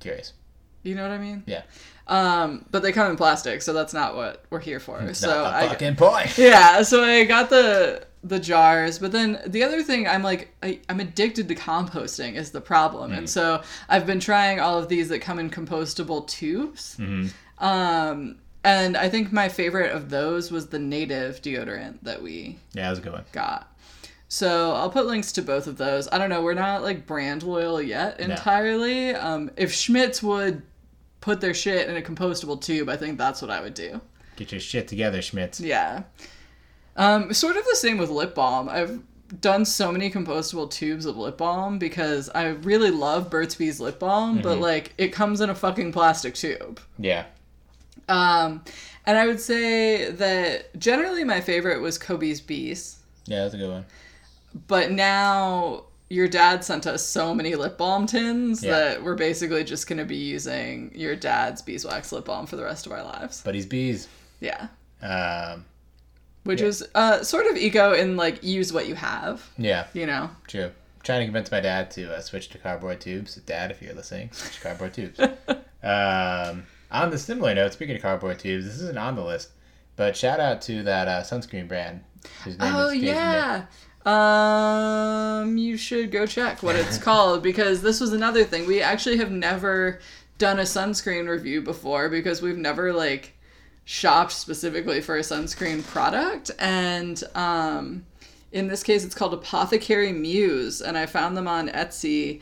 [0.00, 0.32] Curious.
[0.82, 1.44] you know what I mean?
[1.46, 1.62] Yeah.
[2.12, 5.14] Um, but they come in plastic, so that's not what we're here for.
[5.14, 6.36] so Not the I fucking point.
[6.38, 10.78] Yeah, so I got the the jars, but then the other thing I'm like I,
[10.88, 15.08] I'm addicted to composting is the problem, and so I've been trying all of these
[15.08, 16.96] that come in compostable tubes.
[17.58, 22.82] Um, and I think my favorite of those was the native deodorant that we Yeah,
[22.84, 23.24] that was going?
[23.32, 23.68] got.
[24.28, 26.08] So I'll put links to both of those.
[26.10, 29.14] I don't know, we're not like brand loyal yet entirely.
[29.14, 30.62] Um, if Schmidt's would
[31.22, 34.00] put their shit in a compostable tube, I think that's what I would do.
[34.36, 35.60] Get your shit together, Schmidt's.
[35.60, 36.02] Yeah.
[36.96, 38.68] Um, sort of the same with lip balm.
[38.68, 39.00] I've
[39.40, 43.98] done so many compostable tubes of lip balm because I really love Burt's Bees lip
[43.98, 46.80] balm, but like it comes in a fucking plastic tube.
[46.98, 47.24] Yeah.
[48.08, 48.62] Um,
[49.06, 53.70] and I would say that generally my favorite was Kobe's Bees, Yeah, that's a good
[53.70, 53.84] one.
[54.66, 58.72] but now your dad sent us so many lip balm tins Yeah.
[58.72, 62.64] that we're basically just going to be using your dad's beeswax lip balm for the
[62.64, 63.40] rest of our lives.
[63.42, 64.08] But he's bees.
[64.40, 64.68] Yeah.
[65.00, 65.64] Um,
[66.44, 66.66] Which Yeah.
[66.66, 70.28] is uh, sort of eco in like use what you have, yeah, you know?
[70.46, 70.70] true.
[71.02, 73.36] trying to convince my dad to uh, switch to cardboard tubes.
[73.36, 75.18] Dad, if you're listening, switch to cardboard tubes.
[75.82, 79.48] um, on the similar note, speaking of cardboard tubes, this isn't on the list,
[79.96, 82.04] but shout out to that uh, sunscreen brand.
[82.44, 83.64] Whose name Oh yeah.
[84.04, 88.66] Um, you should go check what it's called because this was another thing.
[88.66, 90.00] We actually have never
[90.38, 93.34] done a sunscreen review before because we've never like
[93.84, 98.04] shopped specifically for a sunscreen product and um
[98.52, 102.40] in this case it's called Apothecary Muse and I found them on Etsy.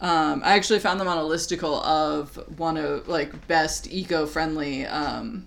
[0.00, 5.46] Um, I actually found them on a listicle of one of like best eco-friendly um,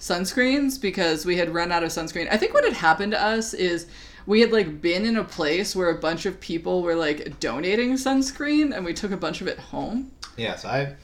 [0.00, 2.28] sunscreens because we had run out of sunscreen.
[2.30, 3.86] I think what had happened to us is
[4.26, 7.92] we had like been in a place where a bunch of people were like donating
[7.94, 10.10] sunscreen and we took a bunch of it home.
[10.36, 10.96] Yeah, so I've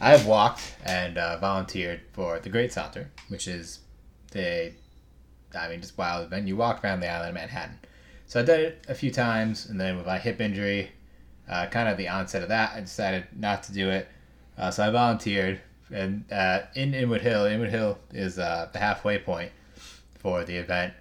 [0.00, 3.80] I've walked and uh, volunteered for the Great Saunter, which is
[4.32, 4.72] the
[5.56, 6.48] I mean just wild event.
[6.48, 7.78] You walk around the island of Manhattan.
[8.26, 10.90] So I did it a few times, and then with my hip injury,
[11.48, 14.08] uh, kind of the onset of that, I decided not to do it.
[14.56, 15.60] Uh, so I volunteered,
[15.92, 19.52] and uh, in Inwood Hill, Inwood Hill is uh, the halfway point
[20.18, 20.94] for the event,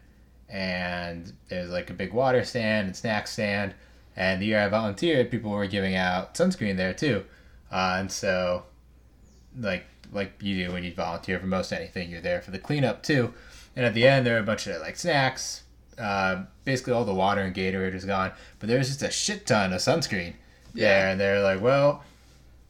[0.53, 3.73] and there's like a big water stand and snack stand.
[4.15, 7.25] And the year I volunteered, people were giving out sunscreen there too.
[7.71, 8.63] Uh, and so,
[9.59, 13.01] like like you do when you volunteer for most anything, you're there for the cleanup
[13.01, 13.33] too.
[13.75, 15.63] And at the end, there are a bunch of like snacks.
[15.97, 19.73] Uh, basically, all the water and Gatorade is gone, but there's just a shit ton
[19.73, 20.33] of sunscreen
[20.75, 21.09] there.
[21.09, 22.03] And they're like, "Well,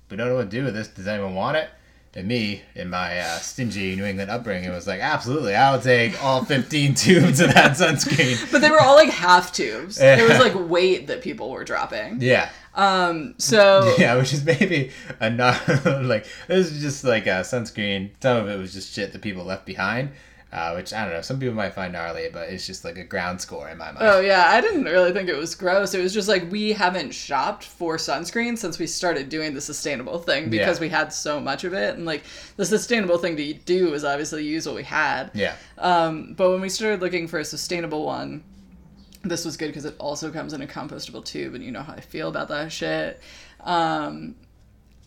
[0.10, 0.88] we don't know what to do with this.
[0.88, 1.70] Does anyone want it?"
[2.16, 6.24] And me, in my uh, stingy New England upbringing, it was like, "Absolutely, I'll take
[6.24, 10.00] all 15 tubes of that sunscreen." But they were all like half tubes.
[10.00, 12.22] It was like weight that people were dropping.
[12.22, 17.42] Yeah, Um, so Yeah, which is maybe a not like this is just like a
[17.42, 18.12] sunscreen.
[18.22, 20.12] Some of it was just shit that people left behind,
[20.54, 21.22] uh, which I don't know.
[21.22, 23.98] Some people might find gnarly, but it's just like a ground score in my mind.
[24.08, 25.94] Oh yeah, I didn't really think it was gross.
[25.94, 30.20] It was just like we haven't shopped for sunscreen since we started doing the sustainable
[30.20, 30.82] thing because Yeah.
[30.82, 32.24] we had so much of it, and like
[32.56, 35.32] the sustainable thing to do is obviously use what we had.
[35.34, 38.44] Yeah, Um, but when we started looking for a sustainable one,
[39.24, 41.94] this was good because it also comes in a compostable tube, and you know how
[41.94, 43.20] I feel about that shit.
[43.62, 44.36] Um,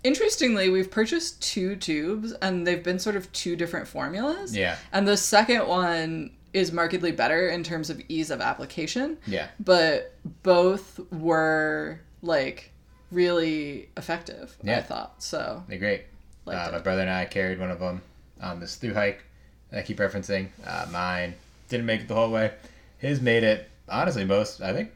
[0.04, 4.56] interestingly, we've purchased two tubes, and they've been sort of two different formulas.
[4.56, 9.48] yeah, And the second one is markedly better in terms of ease of application, yeah.
[9.60, 12.70] but both were like
[13.10, 14.56] really effective.
[14.62, 14.78] yeah.
[14.78, 15.62] I thought so.
[15.68, 16.04] They're great.
[16.46, 18.00] Uh, my brother and I carried one of them
[18.40, 19.22] on this through hike.
[19.70, 20.48] that I keep referencing.
[20.64, 21.34] Uh, mine
[21.68, 22.52] didn't make it the whole way.
[22.98, 23.68] His made it.
[23.88, 24.90] Honestly, most I think.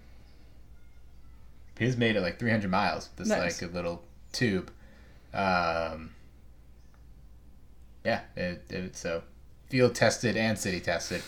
[1.78, 3.08] His made it like 300 miles.
[3.16, 3.60] This Nice.
[3.62, 4.70] like a little tube.
[5.32, 6.10] Um,
[8.04, 9.22] yeah, it, it so
[9.68, 11.22] field tested and city tested.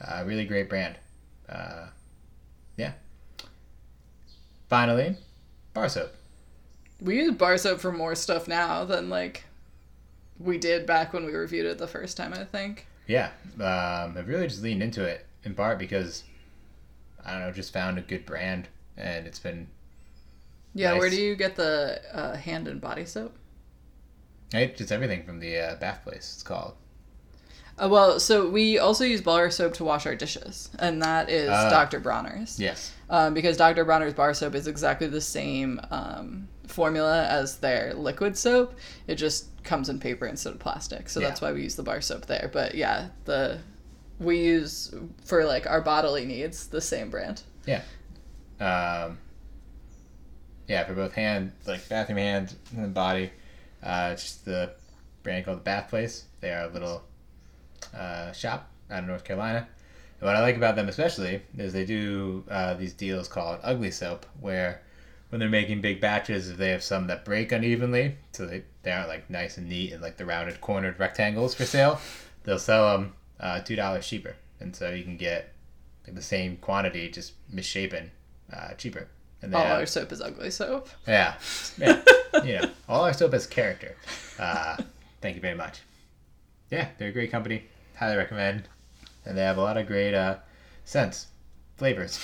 [0.00, 0.96] Uh, really great brand.
[1.48, 1.86] Uh,
[2.76, 2.92] yeah.
[4.68, 5.16] Finally,
[5.74, 6.14] bar soap.
[7.00, 9.44] We use bar soap for more stuff now than like
[10.38, 12.86] we did back when we reviewed it the first time, I think.
[13.06, 16.24] Yeah, um, I've really just leaned into it in part because
[17.24, 19.68] I don't know, just found a good brand, and it's been
[20.74, 23.34] Yeah, where do you get the uh, hand and body soap?
[24.52, 26.32] just everything from the uh, bath place.
[26.34, 26.74] It's called.
[27.78, 31.48] Uh, well, so we also use bar soap to wash our dishes, and that is
[31.50, 31.68] Ah.
[31.70, 32.00] Dr.
[32.00, 32.58] Bronner's.
[32.58, 32.92] Yes.
[33.10, 33.84] Um, because Dr.
[33.84, 38.74] Bronner's bar soap is exactly the same um, formula as their liquid soap.
[39.06, 41.28] It just comes in paper instead of plastic, so Yeah.
[41.28, 42.50] that's why we use the bar soap there.
[42.52, 43.58] But yeah, the
[44.18, 44.92] we use
[45.24, 47.42] for like our bodily needs the same brand.
[47.66, 47.82] Yeah.
[48.60, 49.18] Um,
[50.68, 53.30] yeah, for both hand, like bathroom hand and body.
[53.82, 54.72] Uh, it's just the
[55.22, 56.24] brand called the Bath Place.
[56.40, 57.02] They are a little
[57.96, 59.66] uh, shop out of North Carolina.
[60.20, 63.90] And what I like about them especially is they do uh, these deals called ugly
[63.90, 64.82] soap, where
[65.30, 68.90] when they're making big batches, if they have some that break unevenly, so they, they
[68.90, 72.00] aren't like nice and neat and like the rounded cornered rectangles for sale,
[72.44, 75.54] they'll sell them uh, two dollars cheaper, and so you can get
[76.06, 78.10] like the same quantity just misshapen,
[78.52, 79.08] uh, cheaper.
[79.42, 80.88] And All have- our soap is ugly soap.
[81.06, 81.34] yeah,
[81.78, 82.02] yeah,
[82.44, 83.94] you know, all our soap has character.
[84.38, 84.76] Uh,
[85.20, 85.80] thank you very much.
[86.70, 87.64] Yeah, they're a great company.
[87.96, 88.68] Highly recommend,
[89.24, 90.36] and they have a lot of great uh,
[90.84, 91.28] scents,
[91.76, 92.18] flavors.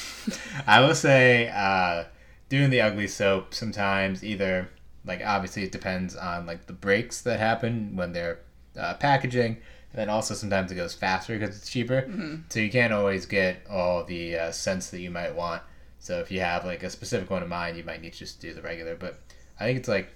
[0.67, 2.05] I will say, uh,
[2.49, 4.69] doing the ugly soap sometimes either
[5.07, 8.39] like obviously it depends on like the breaks that happen when they're
[8.79, 9.53] uh, packaging,
[9.93, 12.09] and then also sometimes it goes faster because it's cheaper.
[12.49, 15.63] So you can't always get all the uh, scents that you might want.
[16.05, 18.39] So if you have like a specific one in mind, you might need to just
[18.39, 18.95] do the regular.
[18.95, 19.21] But
[19.59, 20.15] I think it's like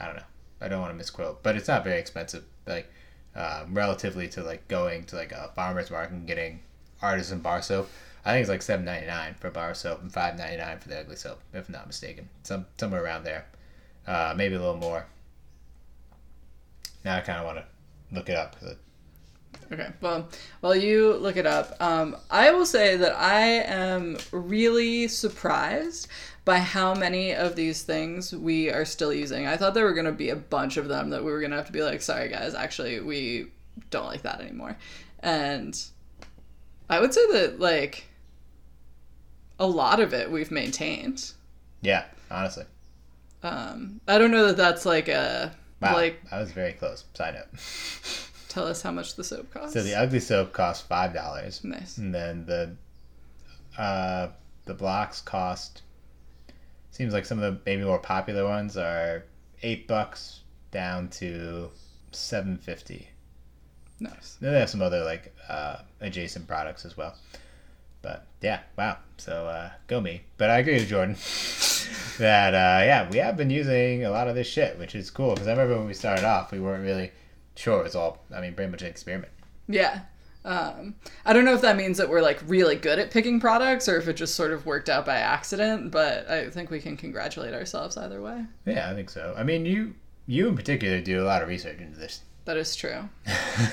[0.00, 0.22] I don't know.
[0.62, 2.44] I don't want to misquote, but it's not very expensive.
[2.66, 2.90] Like
[3.36, 6.60] um, relatively to like going to like a farmer's market and getting
[7.02, 7.90] artisan bar soap.
[8.24, 10.88] I think it's like seven ninety nine for bar soap and five ninety nine for
[10.88, 12.26] the ugly soap, if I'm not mistaken.
[12.42, 13.44] Some somewhere around there,
[14.06, 15.04] uh, maybe a little more.
[17.04, 17.64] Now I kind of want to
[18.14, 18.58] look it up.
[18.58, 18.78] 'cause it-
[19.72, 19.88] Okay.
[20.00, 20.28] Well,
[20.60, 26.08] while you look it up, um, I will say that I am really surprised
[26.44, 29.46] by how many of these things we are still using.
[29.46, 31.52] I thought there were going to be a bunch of them that we were going
[31.52, 33.46] to have to be like, sorry guys, actually, we
[33.90, 34.76] don't like that anymore.
[35.20, 35.80] And
[36.88, 38.06] I would say that, like,
[39.60, 41.32] a lot of it we've maintained.
[41.82, 42.64] Yeah, honestly.
[43.44, 47.04] Um, I don't know that that's like a, Wow, like, I was very close.
[47.14, 47.60] Side note.
[48.50, 49.72] tell us how much the soap costs.
[49.72, 51.64] So the ugly soap costs five dollars.
[51.64, 51.96] Nice.
[51.96, 52.76] And then the
[53.80, 54.28] uh,
[54.66, 55.82] the blocks cost
[56.90, 59.24] seems like some of the maybe more popular ones are
[59.62, 61.70] eight bucks down to
[62.10, 63.08] seven fifty.
[64.00, 64.36] Nice.
[64.40, 67.14] Then they have some other like uh, adjacent products as well.
[68.02, 68.98] But yeah, wow.
[69.18, 70.22] So uh, go me.
[70.38, 71.14] But I agree with Jordan
[72.18, 75.34] that uh, yeah, we have been using a lot of this shit, which is cool
[75.34, 77.12] because I remember when we started off, we weren't really
[77.60, 78.24] sure it's all.
[78.34, 79.32] I mean, pretty much an experiment.
[79.68, 80.00] Yeah.
[80.44, 80.94] Um,
[81.26, 83.98] I don't know if that means that we're like really good at picking products or
[83.98, 87.52] if it just sort of worked out by accident, but I think we can congratulate
[87.52, 88.46] ourselves either way.
[88.64, 89.34] Yeah, I think so.
[89.36, 89.94] I mean, you
[90.26, 92.22] you in particular do a lot of research into this.
[92.50, 93.08] That is true.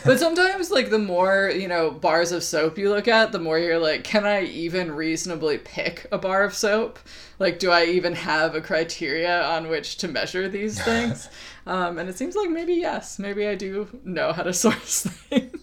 [0.06, 3.58] but sometimes, like, the more, you know, bars of soap you look at, the more
[3.58, 7.00] you're like, can I even reasonably pick a bar of soap?
[7.40, 11.28] Like, do I even have a criteria on which to measure these things?
[11.66, 13.18] um, and it seems like maybe yes.
[13.18, 15.60] Maybe I do know how to source things.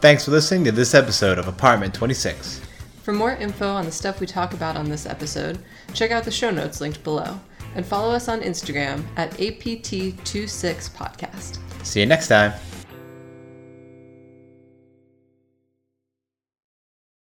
[0.00, 2.60] Thanks for listening to this episode of Apartment 26.
[3.04, 5.60] For more info on the stuff we talk about on this episode,
[5.94, 7.38] check out the show notes linked below.
[7.74, 11.58] And follow us on Instagram at APT26podcast.
[11.84, 12.54] See you next time.